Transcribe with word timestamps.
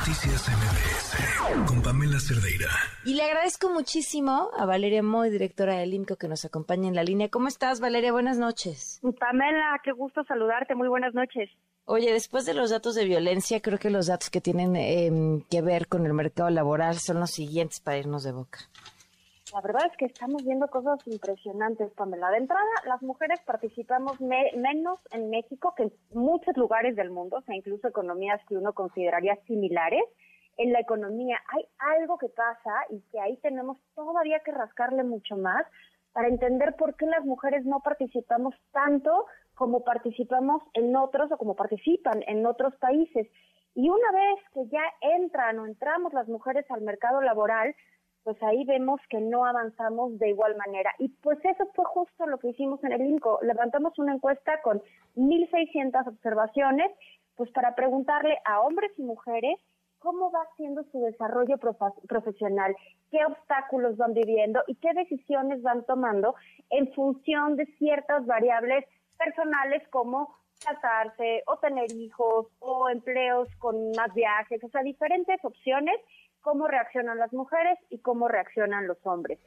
Noticias 0.00 0.48
MBS 0.48 1.66
con 1.68 1.82
Pamela 1.82 2.18
Cerdeira. 2.18 2.70
Y 3.04 3.12
le 3.12 3.22
agradezco 3.22 3.68
muchísimo 3.68 4.50
a 4.56 4.64
Valeria 4.64 5.02
Moy, 5.02 5.28
directora 5.28 5.76
del 5.76 5.92
IMCO, 5.92 6.16
que 6.16 6.26
nos 6.26 6.46
acompaña 6.46 6.88
en 6.88 6.94
la 6.94 7.04
línea. 7.04 7.28
¿Cómo 7.28 7.48
estás, 7.48 7.80
Valeria? 7.80 8.10
Buenas 8.10 8.38
noches. 8.38 8.98
Pamela, 9.02 9.78
qué 9.84 9.92
gusto 9.92 10.24
saludarte. 10.24 10.74
Muy 10.74 10.88
buenas 10.88 11.12
noches. 11.12 11.50
Oye, 11.84 12.14
después 12.14 12.46
de 12.46 12.54
los 12.54 12.70
datos 12.70 12.94
de 12.94 13.04
violencia, 13.04 13.60
creo 13.60 13.78
que 13.78 13.90
los 13.90 14.06
datos 14.06 14.30
que 14.30 14.40
tienen 14.40 14.74
em, 14.74 15.42
que 15.50 15.60
ver 15.60 15.86
con 15.86 16.06
el 16.06 16.14
mercado 16.14 16.48
laboral 16.48 16.98
son 16.98 17.20
los 17.20 17.32
siguientes 17.32 17.80
para 17.80 17.98
irnos 17.98 18.22
de 18.22 18.32
boca. 18.32 18.60
La 19.52 19.60
verdad 19.60 19.82
es 19.90 19.96
que 19.96 20.04
estamos 20.04 20.44
viendo 20.44 20.68
cosas 20.68 21.04
impresionantes, 21.06 21.92
Pamela. 21.94 22.30
De 22.30 22.36
entrada, 22.36 22.70
las 22.86 23.02
mujeres 23.02 23.40
participamos 23.40 24.20
menos 24.20 25.00
en 25.10 25.28
México 25.28 25.74
que 25.76 25.84
en 25.84 25.92
muchos 26.12 26.56
lugares 26.56 26.94
del 26.94 27.10
mundo, 27.10 27.38
o 27.38 27.42
sea, 27.42 27.56
incluso 27.56 27.88
economías 27.88 28.40
que 28.48 28.56
uno 28.56 28.72
consideraría 28.72 29.34
similares. 29.46 30.04
En 30.56 30.72
la 30.72 30.78
economía 30.78 31.38
hay 31.48 31.64
algo 31.78 32.16
que 32.16 32.28
pasa 32.28 32.70
y 32.90 33.00
que 33.10 33.18
ahí 33.18 33.38
tenemos 33.38 33.78
todavía 33.96 34.38
que 34.40 34.52
rascarle 34.52 35.02
mucho 35.02 35.36
más 35.36 35.66
para 36.12 36.28
entender 36.28 36.76
por 36.76 36.94
qué 36.94 37.06
las 37.06 37.24
mujeres 37.24 37.64
no 37.64 37.80
participamos 37.80 38.54
tanto 38.70 39.26
como 39.54 39.82
participamos 39.82 40.62
en 40.74 40.94
otros 40.94 41.30
o 41.32 41.38
como 41.38 41.56
participan 41.56 42.22
en 42.28 42.46
otros 42.46 42.76
países. 42.76 43.26
Y 43.74 43.88
una 43.88 44.12
vez 44.12 44.40
que 44.54 44.68
ya 44.68 44.82
entran 45.16 45.58
o 45.58 45.66
entramos 45.66 46.12
las 46.12 46.28
mujeres 46.28 46.64
al 46.70 46.82
mercado 46.82 47.20
laboral, 47.20 47.74
pues 48.24 48.42
ahí 48.42 48.64
vemos 48.64 49.00
que 49.08 49.20
no 49.20 49.44
avanzamos 49.44 50.18
de 50.18 50.30
igual 50.30 50.56
manera. 50.56 50.92
Y 50.98 51.08
pues 51.08 51.38
eso 51.44 51.66
fue 51.74 51.84
justo 51.86 52.26
lo 52.26 52.38
que 52.38 52.48
hicimos 52.48 52.82
en 52.84 52.92
el 52.92 53.02
INCO. 53.02 53.38
Levantamos 53.42 53.98
una 53.98 54.14
encuesta 54.14 54.60
con 54.62 54.82
1.600 55.16 56.06
observaciones, 56.06 56.90
pues 57.36 57.50
para 57.52 57.74
preguntarle 57.74 58.38
a 58.44 58.60
hombres 58.60 58.92
y 58.98 59.02
mujeres 59.02 59.58
cómo 59.98 60.30
va 60.30 60.46
siendo 60.56 60.82
su 60.84 61.00
desarrollo 61.00 61.58
profesional, 61.58 62.74
qué 63.10 63.24
obstáculos 63.24 63.96
van 63.96 64.14
viviendo 64.14 64.62
y 64.66 64.74
qué 64.76 64.92
decisiones 64.94 65.62
van 65.62 65.84
tomando 65.84 66.34
en 66.70 66.92
función 66.92 67.56
de 67.56 67.66
ciertas 67.78 68.24
variables 68.26 68.84
personales 69.18 69.86
como 69.88 70.34
casarse 70.64 71.42
o 71.46 71.56
tener 71.58 71.90
hijos 71.92 72.46
o 72.60 72.88
empleos 72.88 73.48
con 73.58 73.90
más 73.92 74.12
viajes, 74.14 74.62
o 74.64 74.68
sea, 74.68 74.82
diferentes 74.82 75.42
opciones 75.44 75.96
cómo 76.40 76.66
reaccionan 76.66 77.18
las 77.18 77.32
mujeres 77.32 77.78
y 77.88 78.00
cómo 78.00 78.28
reaccionan 78.28 78.86
los 78.86 78.98
hombres. 79.04 79.38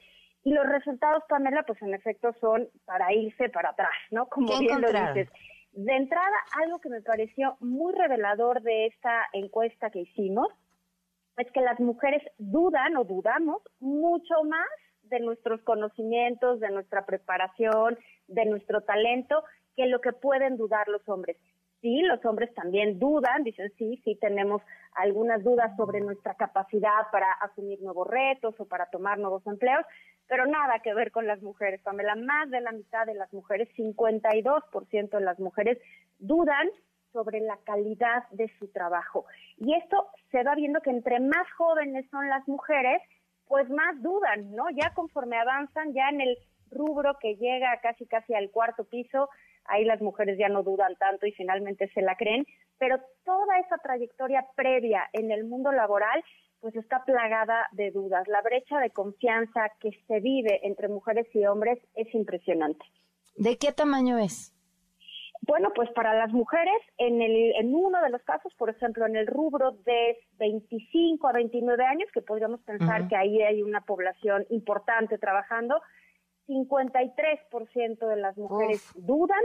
Y 0.42 0.52
los 0.52 0.66
resultados, 0.66 1.22
Pamela, 1.28 1.62
pues 1.64 1.80
en 1.82 1.94
efecto 1.94 2.34
son 2.40 2.68
para 2.84 3.12
irse 3.12 3.48
para 3.48 3.70
atrás, 3.70 3.94
¿no? 4.10 4.26
Como 4.28 4.58
bien 4.58 4.80
lo 4.80 4.88
dices. 4.88 5.28
De 5.72 5.96
entrada, 5.96 6.36
algo 6.62 6.78
que 6.78 6.88
me 6.88 7.00
pareció 7.00 7.56
muy 7.60 7.92
revelador 7.94 8.62
de 8.62 8.86
esta 8.86 9.26
encuesta 9.32 9.90
que 9.90 10.00
hicimos 10.00 10.48
es 11.36 11.50
que 11.50 11.62
las 11.62 11.80
mujeres 11.80 12.22
dudan 12.38 12.96
o 12.96 13.04
dudamos 13.04 13.60
mucho 13.80 14.44
más 14.44 14.68
de 15.02 15.18
nuestros 15.18 15.60
conocimientos, 15.62 16.60
de 16.60 16.70
nuestra 16.70 17.04
preparación, 17.06 17.98
de 18.28 18.44
nuestro 18.44 18.82
talento, 18.82 19.42
que 19.74 19.86
lo 19.86 20.00
que 20.00 20.12
pueden 20.12 20.56
dudar 20.56 20.86
los 20.88 21.06
hombres 21.08 21.36
sí, 21.84 22.00
los 22.00 22.24
hombres 22.24 22.52
también 22.54 22.98
dudan, 22.98 23.44
dicen 23.44 23.70
sí, 23.76 24.00
sí 24.04 24.16
tenemos 24.18 24.62
algunas 24.94 25.44
dudas 25.44 25.76
sobre 25.76 26.00
nuestra 26.00 26.32
capacidad 26.32 27.10
para 27.12 27.30
asumir 27.42 27.78
nuevos 27.82 28.08
retos 28.08 28.54
o 28.58 28.64
para 28.64 28.86
tomar 28.86 29.18
nuevos 29.18 29.46
empleos, 29.46 29.84
pero 30.26 30.46
nada 30.46 30.78
que 30.82 30.94
ver 30.94 31.10
con 31.10 31.26
las 31.26 31.42
mujeres, 31.42 31.82
Pamela. 31.82 32.14
Más 32.14 32.50
de 32.50 32.62
la 32.62 32.72
mitad 32.72 33.04
de 33.04 33.12
las 33.12 33.30
mujeres, 33.34 33.68
52% 33.76 35.10
de 35.10 35.20
las 35.20 35.38
mujeres 35.38 35.78
dudan 36.18 36.70
sobre 37.12 37.40
la 37.40 37.58
calidad 37.66 38.26
de 38.30 38.50
su 38.58 38.68
trabajo. 38.68 39.26
Y 39.58 39.74
esto 39.74 40.06
se 40.30 40.42
va 40.42 40.54
viendo 40.54 40.80
que 40.80 40.88
entre 40.90 41.20
más 41.20 41.46
jóvenes 41.58 42.06
son 42.10 42.30
las 42.30 42.48
mujeres, 42.48 43.02
pues 43.46 43.68
más 43.68 44.00
dudan, 44.00 44.54
¿no? 44.54 44.70
Ya 44.70 44.94
conforme 44.94 45.36
avanzan, 45.36 45.92
ya 45.92 46.08
en 46.08 46.22
el 46.22 46.38
rubro 46.70 47.18
que 47.20 47.36
llega 47.36 47.78
casi 47.82 48.06
casi 48.06 48.32
al 48.32 48.50
cuarto 48.50 48.84
piso, 48.84 49.28
ahí 49.66 49.84
las 49.84 50.00
mujeres 50.00 50.38
ya 50.38 50.48
no 50.48 50.62
dudan 50.62 50.94
tanto 50.96 51.26
y 51.26 51.32
finalmente 51.32 51.90
se 51.94 52.02
la 52.02 52.16
creen, 52.16 52.46
pero 52.78 52.98
toda 53.24 53.58
esa 53.58 53.78
trayectoria 53.78 54.46
previa 54.56 55.08
en 55.12 55.30
el 55.30 55.44
mundo 55.44 55.72
laboral 55.72 56.22
pues 56.60 56.76
está 56.76 57.04
plagada 57.04 57.66
de 57.72 57.90
dudas. 57.90 58.26
La 58.26 58.40
brecha 58.40 58.80
de 58.80 58.88
confianza 58.88 59.70
que 59.80 59.90
se 60.06 60.20
vive 60.20 60.66
entre 60.66 60.88
mujeres 60.88 61.26
y 61.34 61.44
hombres 61.44 61.78
es 61.94 62.14
impresionante. 62.14 62.84
¿De 63.36 63.58
qué 63.58 63.72
tamaño 63.72 64.16
es? 64.18 64.54
Bueno, 65.46 65.72
pues 65.74 65.90
para 65.90 66.14
las 66.14 66.32
mujeres, 66.32 66.80
en, 66.96 67.20
el, 67.20 67.54
en 67.56 67.74
uno 67.74 68.00
de 68.00 68.08
los 68.08 68.22
casos, 68.22 68.54
por 68.54 68.70
ejemplo, 68.70 69.04
en 69.04 69.14
el 69.14 69.26
rubro 69.26 69.72
de 69.84 70.16
25 70.38 71.28
a 71.28 71.32
29 71.32 71.84
años, 71.84 72.08
que 72.14 72.22
podríamos 72.22 72.62
pensar 72.62 73.08
que 73.08 73.16
ahí 73.16 73.42
hay 73.42 73.62
una 73.62 73.82
población 73.82 74.46
importante 74.48 75.18
trabajando, 75.18 75.82
53% 76.46 78.06
de 78.06 78.16
las 78.16 78.36
mujeres 78.36 78.84
dudan 78.94 79.42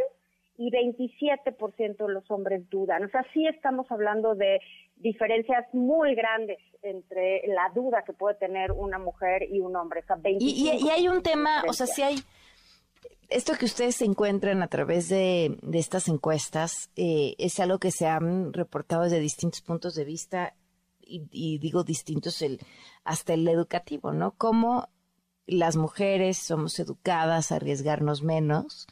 y 0.57 0.71
27% 0.71 2.05
de 2.05 2.13
los 2.13 2.29
hombres 2.29 2.69
dudan. 2.69 3.05
O 3.05 3.09
sea, 3.09 3.25
sí 3.33 3.47
estamos 3.47 3.89
hablando 3.91 4.35
de 4.35 4.59
diferencias 4.97 5.65
muy 5.73 6.15
grandes 6.15 6.59
entre 6.81 7.47
la 7.47 7.71
duda 7.73 8.03
que 8.05 8.11
puede 8.11 8.35
tener 8.35 8.73
una 8.73 8.99
mujer 8.99 9.43
y 9.49 9.61
un 9.61 9.75
hombre. 9.77 10.03
y, 10.39 10.89
hay 10.89 11.07
un 11.07 11.23
tema, 11.23 11.63
o 11.67 11.73
sea, 11.73 11.87
si 11.87 12.01
hay 12.01 12.15
esto 13.29 13.53
que 13.57 13.65
ustedes 13.65 13.95
se 13.95 14.05
encuentran 14.05 14.63
a 14.63 14.67
través 14.67 15.07
de, 15.07 15.57
estas 15.73 16.07
encuestas 16.07 16.89
eh, 16.95 17.35
es 17.37 17.59
algo 17.59 17.77
que 17.77 17.91
se 17.91 18.07
han 18.07 18.53
reportado 18.53 19.03
desde 19.03 19.19
distintos 19.19 19.61
puntos 19.61 19.95
de 19.95 20.03
vista 20.03 20.55
y, 20.99 21.27
y 21.31 21.59
digo 21.59 21.83
distintos 21.83 22.41
el, 22.41 22.59
hasta 23.03 23.33
el 23.33 23.47
educativo, 23.47 24.13
¿no? 24.13 24.31
Cómo 24.31 24.89
las 25.49 25.75
mujeres 25.75 26.37
somos 26.37 26.79
educadas 26.79 27.51
a 27.51 27.55
arriesgarnos 27.55 28.23
menos 28.23 28.87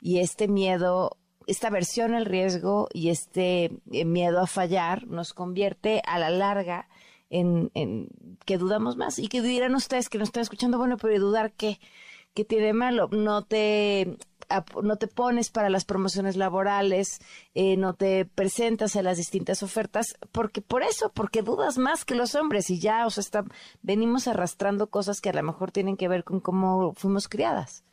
y 0.00 0.18
este 0.18 0.48
miedo, 0.48 1.16
esta 1.46 1.70
versión 1.70 2.14
al 2.14 2.26
riesgo 2.26 2.88
y 2.92 3.10
este 3.10 3.70
eh, 3.92 4.04
miedo 4.04 4.40
a 4.40 4.46
fallar 4.46 5.06
nos 5.06 5.32
convierte 5.34 6.02
a 6.06 6.18
la 6.18 6.30
larga 6.30 6.88
en, 7.28 7.70
en 7.74 8.08
que 8.44 8.58
dudamos 8.58 8.96
más. 8.96 9.18
Y 9.18 9.28
que 9.28 9.42
dirán 9.42 9.74
ustedes 9.74 10.08
que 10.08 10.18
nos 10.18 10.28
están 10.28 10.42
escuchando, 10.42 10.78
bueno, 10.78 10.96
pero 10.96 11.18
dudar 11.20 11.52
qué, 11.52 11.78
qué 12.34 12.44
tiene 12.44 12.72
malo, 12.72 13.08
no 13.12 13.44
te 13.44 14.18
no 14.82 14.96
te 14.96 15.06
pones 15.06 15.50
para 15.50 15.70
las 15.70 15.84
promociones 15.84 16.36
laborales, 16.36 17.20
eh, 17.54 17.76
no 17.76 17.94
te 17.94 18.24
presentas 18.24 18.96
a 18.96 19.02
las 19.02 19.16
distintas 19.16 19.62
ofertas, 19.62 20.18
porque 20.32 20.60
por 20.60 20.82
eso, 20.82 21.10
porque 21.14 21.42
dudas 21.42 21.78
más 21.78 22.04
que 22.04 22.14
los 22.14 22.34
hombres 22.34 22.70
y 22.70 22.80
ya, 22.80 23.06
o 23.06 23.10
sea, 23.10 23.22
está, 23.22 23.44
venimos 23.82 24.28
arrastrando 24.28 24.88
cosas 24.88 25.20
que 25.20 25.30
a 25.30 25.34
lo 25.34 25.42
mejor 25.42 25.70
tienen 25.70 25.96
que 25.96 26.08
ver 26.08 26.24
con 26.24 26.40
cómo 26.40 26.92
fuimos 26.94 27.28
criadas. 27.28 27.84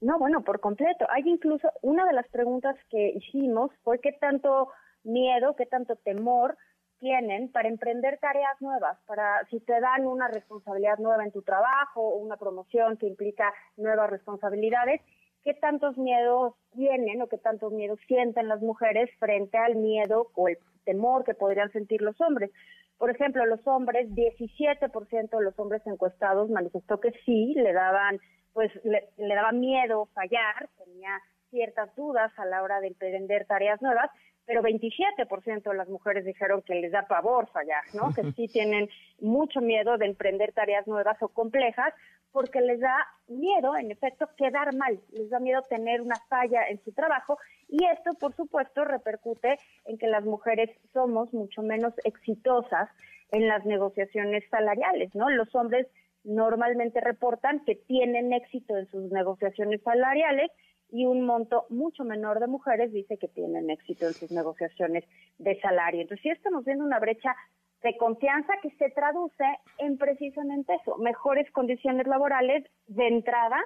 No, 0.00 0.18
bueno, 0.18 0.42
por 0.42 0.60
completo. 0.60 1.06
Hay 1.10 1.22
incluso 1.26 1.70
una 1.82 2.04
de 2.06 2.12
las 2.12 2.28
preguntas 2.28 2.76
que 2.90 3.12
hicimos 3.16 3.70
fue 3.82 3.98
qué 4.00 4.12
tanto 4.12 4.68
miedo, 5.04 5.56
qué 5.56 5.66
tanto 5.66 5.96
temor 5.96 6.56
tienen 6.98 7.50
para 7.50 7.68
emprender 7.68 8.18
tareas 8.18 8.60
nuevas, 8.60 8.98
para 9.06 9.44
si 9.50 9.60
te 9.60 9.80
dan 9.80 10.06
una 10.06 10.28
responsabilidad 10.28 10.98
nueva 10.98 11.24
en 11.24 11.32
tu 11.32 11.42
trabajo 11.42 12.00
o 12.00 12.16
una 12.16 12.36
promoción 12.36 12.96
que 12.96 13.06
implica 13.06 13.52
nuevas 13.76 14.10
responsabilidades 14.10 15.00
qué 15.46 15.54
tantos 15.54 15.96
miedos 15.96 16.54
tienen 16.74 17.22
o 17.22 17.28
qué 17.28 17.38
tantos 17.38 17.72
miedos 17.72 18.00
sienten 18.08 18.48
las 18.48 18.60
mujeres 18.60 19.08
frente 19.20 19.56
al 19.56 19.76
miedo 19.76 20.32
o 20.34 20.48
el 20.48 20.58
temor 20.84 21.22
que 21.22 21.34
podrían 21.34 21.70
sentir 21.70 22.02
los 22.02 22.20
hombres. 22.20 22.50
Por 22.98 23.10
ejemplo, 23.10 23.46
los 23.46 23.64
hombres, 23.64 24.08
17% 24.10 25.38
de 25.38 25.44
los 25.44 25.56
hombres 25.56 25.86
encuestados 25.86 26.50
manifestó 26.50 26.98
que 26.98 27.12
sí, 27.24 27.54
le 27.54 27.72
daban, 27.72 28.18
pues, 28.54 28.72
le, 28.82 29.34
daba 29.36 29.52
miedo 29.52 30.06
fallar, 30.14 30.68
tenía 30.84 31.16
ciertas 31.50 31.94
dudas 31.94 32.36
a 32.38 32.44
la 32.44 32.64
hora 32.64 32.80
de 32.80 32.88
emprender 32.88 33.46
tareas 33.46 33.80
nuevas, 33.80 34.10
pero 34.46 34.62
27% 34.62 35.62
de 35.62 35.76
las 35.76 35.88
mujeres 35.88 36.24
dijeron 36.24 36.62
que 36.62 36.76
les 36.76 36.92
da 36.92 37.02
pavor 37.02 37.48
fallar, 37.48 37.82
¿no? 37.94 38.14
Que 38.14 38.32
sí 38.32 38.46
tienen 38.52 38.88
mucho 39.20 39.60
miedo 39.60 39.98
de 39.98 40.06
emprender 40.06 40.52
tareas 40.52 40.86
nuevas 40.86 41.20
o 41.20 41.28
complejas 41.28 41.92
porque 42.32 42.60
les 42.60 42.80
da 42.80 42.94
miedo, 43.28 43.76
en 43.76 43.90
efecto, 43.90 44.28
quedar 44.36 44.74
mal, 44.74 45.00
les 45.12 45.30
da 45.30 45.40
miedo 45.40 45.62
tener 45.62 46.02
una 46.02 46.16
falla 46.28 46.68
en 46.68 46.82
su 46.84 46.92
trabajo 46.92 47.38
y 47.68 47.84
esto, 47.86 48.12
por 48.20 48.34
supuesto, 48.36 48.84
repercute 48.84 49.58
en 49.86 49.98
que 49.98 50.06
las 50.06 50.24
mujeres 50.24 50.70
somos 50.92 51.32
mucho 51.32 51.62
menos 51.62 51.94
exitosas 52.04 52.88
en 53.32 53.48
las 53.48 53.64
negociaciones 53.64 54.44
salariales, 54.50 55.14
¿no? 55.14 55.30
Los 55.30 55.54
hombres 55.54 55.86
normalmente 56.24 57.00
reportan 57.00 57.64
que 57.64 57.74
tienen 57.74 58.32
éxito 58.32 58.76
en 58.76 58.86
sus 58.90 59.10
negociaciones 59.10 59.80
salariales 59.82 60.50
y 60.90 61.06
un 61.06 61.26
monto 61.26 61.66
mucho 61.68 62.04
menor 62.04 62.40
de 62.40 62.46
mujeres 62.46 62.92
dice 62.92 63.18
que 63.18 63.28
tienen 63.28 63.70
éxito 63.70 64.06
en 64.06 64.12
sus 64.12 64.30
negociaciones 64.30 65.04
de 65.38 65.60
salario. 65.60 66.00
Entonces, 66.00 66.22
sí 66.22 66.30
estamos 66.30 66.64
viendo 66.64 66.84
una 66.84 67.00
brecha 67.00 67.34
de 67.82 67.96
confianza 67.96 68.52
que 68.62 68.70
se 68.70 68.90
traduce 68.90 69.44
en 69.78 69.98
precisamente 69.98 70.74
eso, 70.74 70.96
mejores 70.98 71.50
condiciones 71.52 72.06
laborales 72.06 72.64
de 72.86 73.08
entrada 73.08 73.58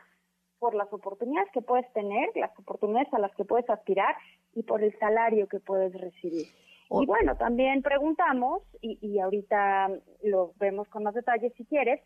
por 0.59 0.75
las 0.75 0.93
oportunidades 0.93 1.51
que 1.53 1.63
puedes 1.63 1.91
tener, 1.93 2.29
las 2.35 2.57
oportunidades 2.59 3.13
a 3.15 3.19
las 3.19 3.35
que 3.35 3.45
puedes 3.45 3.69
aspirar 3.71 4.15
y 4.55 4.63
por 4.63 4.83
el 4.83 4.97
salario 4.99 5.49
que 5.49 5.61
puedes 5.61 5.99
recibir. 5.99 6.47
Y 6.93 7.07
bueno, 7.07 7.37
también 7.37 7.83
preguntamos, 7.83 8.63
y, 8.81 8.99
y 9.01 9.21
ahorita 9.21 9.91
lo 10.25 10.53
vemos 10.59 10.89
con 10.89 11.05
más 11.05 11.15
detalles 11.15 11.53
si 11.55 11.65
quieres, 11.65 12.01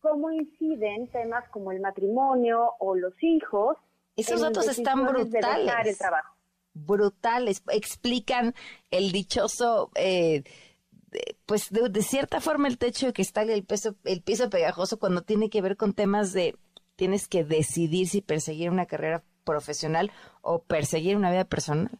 cómo 0.00 0.30
inciden 0.32 1.08
temas 1.08 1.48
como 1.50 1.72
el 1.72 1.80
matrimonio 1.80 2.72
o 2.78 2.94
los 2.94 3.14
hijos. 3.22 3.78
Esos 4.16 4.40
datos 4.40 4.68
están 4.68 5.06
brutales. 5.06 5.86
el 5.86 5.98
trabajo. 5.98 6.34
Brutales. 6.72 7.62
Explican 7.68 8.54
el 8.90 9.12
dichoso, 9.12 9.90
eh, 9.94 10.44
pues 11.46 11.70
de, 11.70 12.02
cierta 12.02 12.40
forma 12.40 12.68
el 12.68 12.78
techo 12.78 13.06
de 13.06 13.12
cristal 13.12 13.50
y 13.50 13.52
el, 13.52 13.64
peso, 13.64 13.94
el 14.04 14.22
piso 14.22 14.50
pegajoso 14.50 14.98
cuando 14.98 15.22
tiene 15.22 15.50
que 15.50 15.62
ver 15.62 15.76
con 15.76 15.92
temas 15.92 16.32
de 16.32 16.56
tienes 16.96 17.28
que 17.28 17.44
decidir 17.44 18.08
si 18.08 18.20
perseguir 18.20 18.70
una 18.70 18.86
carrera 18.86 19.22
profesional 19.44 20.12
o 20.42 20.62
perseguir 20.62 21.16
una 21.16 21.30
vida 21.30 21.44
personal. 21.44 21.90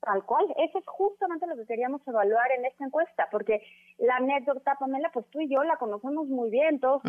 Tal 0.00 0.24
cual, 0.24 0.46
eso 0.56 0.78
es 0.78 0.84
justamente 0.86 1.46
lo 1.46 1.56
que 1.56 1.66
queríamos 1.66 2.00
evaluar 2.06 2.50
en 2.52 2.64
esta 2.64 2.84
encuesta, 2.84 3.28
porque 3.30 3.60
la 3.98 4.16
anécdota, 4.16 4.76
Pamela, 4.78 5.10
pues 5.12 5.26
tú 5.30 5.40
y 5.40 5.48
yo 5.48 5.62
la 5.64 5.76
conocemos 5.76 6.28
muy 6.28 6.50
bien, 6.50 6.78
todos, 6.80 7.02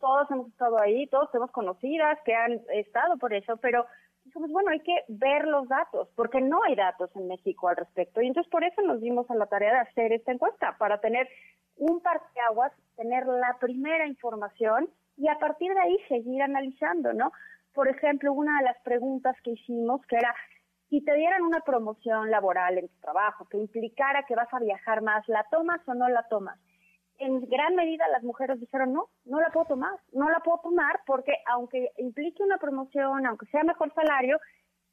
todos 0.00 0.30
hemos 0.30 0.48
estado 0.48 0.80
ahí, 0.80 1.06
todos 1.06 1.30
tenemos 1.30 1.52
conocidas 1.52 2.18
que 2.24 2.34
han 2.34 2.60
estado 2.72 3.16
por 3.16 3.32
eso, 3.32 3.56
pero 3.58 3.86
dijimos, 4.24 4.50
bueno, 4.50 4.70
hay 4.70 4.80
que 4.80 5.04
ver 5.08 5.46
los 5.46 5.68
datos, 5.68 6.08
porque 6.16 6.40
no 6.40 6.62
hay 6.64 6.74
datos 6.74 7.10
en 7.14 7.28
México 7.28 7.68
al 7.68 7.76
respecto, 7.76 8.20
y 8.20 8.26
entonces 8.26 8.50
por 8.50 8.64
eso 8.64 8.82
nos 8.82 9.00
dimos 9.00 9.30
a 9.30 9.36
la 9.36 9.46
tarea 9.46 9.72
de 9.72 9.80
hacer 9.80 10.12
esta 10.12 10.32
encuesta, 10.32 10.76
para 10.78 11.00
tener 11.00 11.28
un 11.76 12.02
aguas, 12.48 12.72
tener 12.96 13.26
la 13.26 13.56
primera 13.60 14.06
información 14.06 14.88
y 15.16 15.28
a 15.28 15.38
partir 15.38 15.72
de 15.72 15.80
ahí 15.80 15.96
seguir 16.08 16.42
analizando, 16.42 17.12
¿no? 17.12 17.32
Por 17.74 17.88
ejemplo, 17.88 18.32
una 18.32 18.58
de 18.58 18.64
las 18.64 18.78
preguntas 18.82 19.36
que 19.42 19.52
hicimos, 19.52 20.04
que 20.06 20.16
era, 20.16 20.34
si 20.92 21.00
te 21.00 21.14
dieran 21.14 21.40
una 21.40 21.60
promoción 21.60 22.30
laboral 22.30 22.76
en 22.76 22.86
tu 22.86 23.00
trabajo 23.00 23.48
que 23.48 23.56
implicara 23.56 24.24
que 24.24 24.34
vas 24.34 24.52
a 24.52 24.58
viajar 24.58 25.00
más, 25.00 25.26
¿la 25.26 25.42
tomas 25.50 25.80
o 25.88 25.94
no 25.94 26.06
la 26.10 26.28
tomas? 26.28 26.58
En 27.16 27.40
gran 27.48 27.74
medida 27.74 28.06
las 28.08 28.22
mujeres 28.22 28.60
dijeron, 28.60 28.92
no, 28.92 29.08
no 29.24 29.40
la 29.40 29.48
puedo 29.48 29.64
tomar, 29.64 29.92
no 30.12 30.28
la 30.28 30.40
puedo 30.40 30.58
tomar 30.58 31.00
porque 31.06 31.32
aunque 31.46 31.92
implique 31.96 32.42
una 32.42 32.58
promoción, 32.58 33.24
aunque 33.24 33.46
sea 33.46 33.64
mejor 33.64 33.90
salario, 33.94 34.38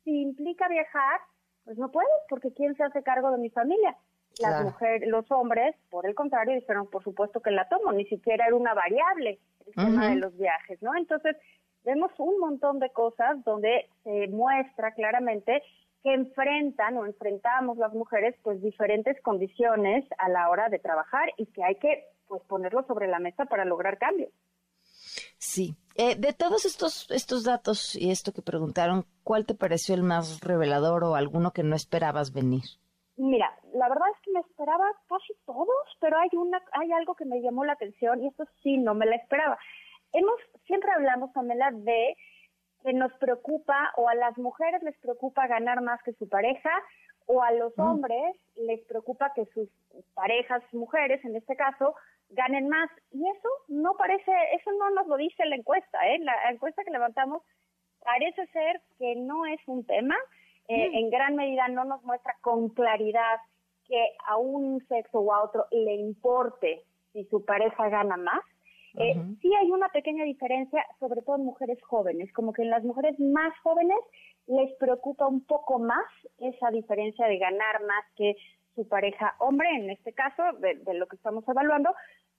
si 0.06 0.22
implica 0.22 0.69
viajar, 0.69 1.19
pues 1.66 1.78
no 1.78 1.92
puedo 1.92 2.07
porque 2.30 2.54
¿quién 2.54 2.75
se 2.75 2.84
hace 2.86 3.04
cargo 3.04 3.31
de 3.31 3.40
mi 3.40 3.50
familia? 3.50 3.98
Las 4.42 4.63
mujeres, 4.63 5.06
los 5.06 5.30
hombres, 5.31 5.75
por 5.90 6.06
el 6.06 6.16
contrario, 6.16 6.56
dijeron, 6.56 6.90
por 6.90 7.04
supuesto 7.04 7.42
que 7.42 7.51
la 7.51 7.68
tomo, 7.68 7.92
ni 7.92 8.06
siquiera 8.06 8.46
era 8.46 8.56
una 8.56 8.74
variable 8.74 9.38
el 9.66 9.74
tema 9.74 10.07
de 10.07 10.16
los 10.16 10.38
viajes, 10.38 10.81
¿no? 10.81 10.96
Entonces, 10.96 11.36
vemos 11.84 12.12
un 12.19 12.40
montón 12.40 12.80
de 12.80 12.90
cosas 12.92 13.44
donde 13.44 13.90
se 14.04 14.30
muestra 14.30 14.94
claramente 14.94 15.62
que 16.04 16.13
enfrentan 16.13 16.98
o 16.98 17.06
enfrentamos 17.06 17.78
las 17.78 17.94
mujeres 17.94 18.36
pues 18.44 18.62
diferentes 18.62 19.22
condiciones 19.22 20.06
a 20.18 20.30
la 20.30 20.50
hora 20.50 20.69
de 20.69 20.80
trabajar 20.80 21.30
y 21.38 21.46
que 21.48 21.63
hay 21.63 21.75
que 21.75 22.06
pues 22.28 22.42
ponerlo 22.44 22.84
sobre 22.88 23.07
la 23.07 23.19
mesa 23.19 23.46
para 23.46 23.66
lograr 23.66 23.98
cambios. 23.98 24.31
Sí. 25.38 25.75
Eh, 25.96 26.16
de 26.16 26.34
todos 26.34 26.66
estos, 26.66 27.10
estos 27.12 27.44
datos 27.44 27.96
y 27.96 28.12
esto 28.12 28.31
que 28.31 28.42
preguntaron, 28.42 29.06
¿cuál 29.24 29.46
te 29.46 29.56
pareció 29.56 29.96
el 29.96 30.04
más 30.04 30.40
revelador 30.42 31.04
o 31.04 31.16
alguno 31.16 31.51
que 31.51 31.63
no 31.63 31.75
esperabas 31.75 32.31
venir? 32.31 32.63
Mira, 33.18 33.51
la 33.74 33.90
verdad 33.90 34.07
es 34.16 34.22
que 34.22 34.31
me 34.31 34.40
esperaba 34.40 34.86
casi 35.10 35.34
todos, 35.46 35.68
pero 36.00 36.18
hay 36.18 36.30
una, 36.38 36.62
hay 36.72 36.92
algo 36.94 37.16
que 37.16 37.25
me 37.25 37.42
llamó 37.42 37.66
la 37.66 37.74
atención 37.74 38.24
y 38.24 38.28
esto 38.28 38.46
sí 38.63 38.78
no 38.78 38.94
me 38.94 39.06
la 39.06 39.18
esperaba. 39.18 39.57
Hemos, 40.13 40.36
siempre 40.66 40.90
hablamos, 40.92 41.31
Pamela, 41.34 41.69
de 41.72 42.16
que 42.84 42.94
nos 42.94 43.12
preocupa 43.14 43.92
o 43.96 44.10
a 44.10 44.16
las 44.16 44.38
mujeres 44.38 44.81
les 44.84 44.98
preocupa 45.00 45.48
ganar 45.48 45.81
más 45.81 46.02
que 46.04 46.14
su 46.14 46.28
pareja 46.28 46.72
o 47.26 47.44
a 47.44 47.52
los 47.52 47.78
hombres 47.78 48.36
les 48.56 48.80
preocupa 48.86 49.31
que 49.36 49.46
sus 49.54 49.70
parejas 50.16 50.64
mujeres, 50.74 51.24
en 51.24 51.36
este 51.36 51.56
caso, 51.56 51.94
ganen 52.30 52.68
más. 52.70 52.90
Y 53.12 53.22
eso 53.30 53.50
no 53.68 53.96
parece, 53.98 54.31
eso 54.56 54.72
no 54.72 54.90
nos 54.92 55.08
lo 55.08 55.18
dice 55.18 55.46
la 55.46 55.56
encuesta, 55.56 56.08
¿eh? 56.08 56.20
La 56.20 56.34
encuesta 56.52 56.84
que 56.84 56.92
levantamos 56.92 57.44
parece 58.04 58.48
ser 58.48 58.82
que 58.98 59.16
no 59.16 59.46
es 59.46 59.60
un 59.68 59.86
tema, 59.86 60.16
eh, 60.68 60.90
mm. 60.90 60.96
en 60.96 61.10
gran 61.10 61.36
medida 61.36 61.68
no 61.68 61.86
nos 61.86 62.04
muestra 62.04 62.36
con 62.42 62.70
claridad 62.70 63.40
que 63.86 64.08
a 64.28 64.38
un 64.38 64.86
sexo 64.88 65.20
o 65.20 65.34
a 65.34 65.44
otro 65.44 65.66
le 65.72 65.96
importe 65.96 66.84
si 67.12 67.25
su 67.25 67.44
pareja 67.44 67.90
gana 67.90 68.18
más. 68.18 68.42
Eh, 69.00 69.16
sí 69.42 69.50
hay 69.56 69.72
una 69.72 69.88
pequeña 69.90 70.25
diferencia, 70.25 70.86
sobre 71.00 71.22
todo 71.22 71.38
en 71.38 71.46
mujeres 71.46 71.81
jóvenes, 71.84 72.31
como 72.34 72.51
que 72.51 72.63
en 72.63 72.69
las 72.69 72.84
mujeres 72.84 73.18
más 73.18 73.57
jóvenes 73.63 73.98
les 74.46 74.74
preocupa 74.75 75.25
un 75.25 75.46
poco 75.46 75.80
más 75.80 76.06
esa 76.38 76.69
diferencia 76.69 77.28
de 77.28 77.38
ganar 77.38 77.81
más 77.84 78.06
que 78.18 78.36
su 78.75 78.86
pareja 78.90 79.36
hombre, 79.40 79.69
en 79.69 79.90
este 79.90 80.12
caso, 80.12 80.44
de, 80.60 80.94
lo 80.94 81.07
que 81.07 81.16
estamos 81.16 81.48
evaluando, 81.48 81.94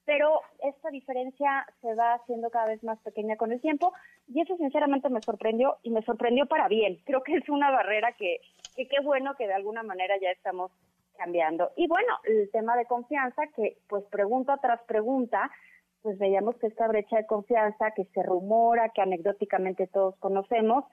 pero 0.05 0.41
esta 0.63 0.91
diferencia 0.91 1.65
se 1.81 1.95
va 1.95 2.13
haciendo 2.13 2.51
cada 2.51 2.67
vez 2.67 2.83
más 2.83 2.99
pequeña 2.99 3.37
con 3.37 3.51
el 3.51 3.61
tiempo 3.61 3.93
y 4.27 4.41
eso 4.41 4.55
sinceramente 4.57 5.09
me 5.09 5.21
sorprendió 5.21 5.77
y 5.81 5.89
me 5.89 6.03
sorprendió 6.03 6.45
para 6.45 6.67
bien. 6.67 6.99
Creo 7.05 7.23
que 7.23 7.37
es 7.37 7.49
una 7.49 7.71
barrera 7.71 8.13
que, 8.13 8.39
que 8.75 8.87
qué 8.87 9.01
bueno 9.01 9.33
que 9.35 9.47
de 9.47 9.53
alguna 9.53 9.81
manera 9.81 10.15
ya 10.21 10.29
estamos 10.29 10.71
cambiando. 11.17 11.71
Y 11.75 11.87
bueno, 11.87 12.19
el 12.23 12.49
tema 12.51 12.75
de 12.75 12.85
confianza, 12.85 13.47
que 13.55 13.77
pues 13.87 14.03
pregunta 14.05 14.57
tras 14.57 14.81
pregunta, 14.83 15.49
pues 16.01 16.17
veíamos 16.17 16.55
que 16.57 16.67
esta 16.67 16.87
brecha 16.87 17.17
de 17.17 17.25
confianza 17.25 17.91
que 17.95 18.05
se 18.05 18.23
rumora, 18.23 18.89
que 18.89 19.01
anecdóticamente 19.01 19.87
todos 19.87 20.15
conocemos, 20.17 20.85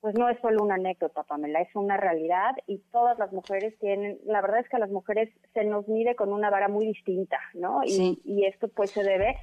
pues 0.00 0.14
no 0.18 0.28
es 0.28 0.38
solo 0.40 0.62
una 0.62 0.74
anécdota, 0.74 1.22
Pamela, 1.22 1.62
es 1.62 1.74
una 1.74 1.96
realidad 1.96 2.54
y 2.66 2.78
todas 2.92 3.18
las 3.18 3.32
mujeres 3.32 3.74
tienen, 3.78 4.18
la 4.26 4.42
verdad 4.42 4.60
es 4.60 4.68
que 4.68 4.76
a 4.76 4.80
las 4.80 4.90
mujeres 4.90 5.30
se 5.54 5.64
nos 5.64 5.88
mide 5.88 6.14
con 6.14 6.32
una 6.32 6.50
vara 6.50 6.68
muy 6.68 6.86
distinta, 6.86 7.38
¿no? 7.54 7.80
Y, 7.84 8.20
y 8.24 8.44
esto 8.44 8.68
pues 8.68 8.90
se 8.90 9.02
debe 9.02 9.36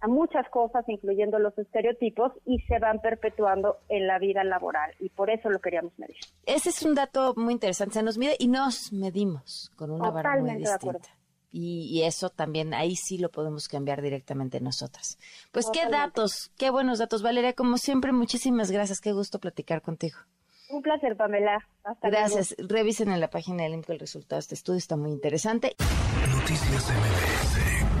a 0.00 0.08
muchas 0.08 0.46
cosas, 0.50 0.84
incluyendo 0.88 1.38
los 1.38 1.56
estereotipos, 1.56 2.32
y 2.44 2.58
se 2.62 2.78
van 2.80 3.00
perpetuando 3.00 3.78
en 3.88 4.08
la 4.08 4.18
vida 4.18 4.42
laboral. 4.42 4.90
Y 4.98 5.08
por 5.10 5.30
eso 5.30 5.48
lo 5.48 5.60
queríamos 5.60 5.96
medir. 5.96 6.16
Ese 6.44 6.70
es 6.70 6.82
un 6.82 6.94
dato 6.94 7.34
muy 7.36 7.52
interesante. 7.52 7.94
Se 7.94 8.02
nos 8.02 8.18
mide 8.18 8.34
y 8.38 8.48
nos 8.48 8.92
medimos 8.92 9.70
con 9.76 9.92
una 9.92 10.10
vara 10.10 10.36
muy 10.40 10.56
distinta 10.56 11.08
y, 11.52 12.02
eso 12.02 12.30
también 12.30 12.72
ahí 12.74 12.96
sí 12.96 13.18
lo 13.18 13.30
podemos 13.30 13.68
cambiar 13.68 14.00
directamente 14.00 14.60
nosotras. 14.60 15.18
Pues 15.52 15.66
qué 15.72 15.86
datos, 15.88 16.50
qué 16.56 16.70
buenos 16.70 16.98
datos, 16.98 17.22
Valeria. 17.22 17.52
Como 17.52 17.76
siempre, 17.76 18.12
muchísimas 18.12 18.70
gracias. 18.70 19.00
Qué 19.00 19.12
gusto 19.12 19.38
platicar 19.38 19.82
contigo. 19.82 20.16
Un 20.70 20.80
placer, 20.80 21.16
Pamela. 21.16 21.68
Hasta 21.84 22.08
Gracias. 22.08 22.54
Revisen 22.58 23.10
en 23.10 23.20
la 23.20 23.28
página 23.28 23.64
del 23.64 23.74
INCO 23.74 23.92
el 23.92 23.98
resultado 23.98 24.38
de 24.38 24.40
este 24.40 24.54
estudio, 24.54 24.78
está 24.78 24.96
muy 24.96 25.10
interesante. 25.10 25.76
Noticias 26.30 26.90
MBS 26.90 27.91